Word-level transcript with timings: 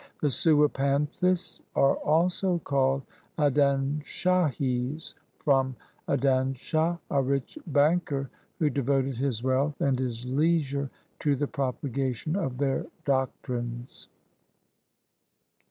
The 0.19 0.31
Sewapanthis 0.31 1.61
are 1.75 1.93
also 1.97 2.57
called 2.63 3.03
Adanshahis 3.37 5.13
from 5.37 5.75
Adanshah, 6.07 6.97
a 7.11 7.21
rich 7.21 7.59
banker 7.67 8.31
who 8.57 8.71
devoted 8.71 9.17
his 9.17 9.43
wealth 9.43 9.79
and 9.79 9.99
his 9.99 10.25
leisure 10.25 10.89
to 11.19 11.35
the 11.35 11.45
propagation 11.45 12.35
of 12.35 12.57
their 12.57 12.87
doctrines. 13.05 14.07